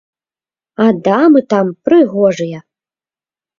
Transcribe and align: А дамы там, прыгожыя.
А 0.85 0.87
дамы 1.09 1.39
там, 1.53 1.67
прыгожыя. 1.85 2.59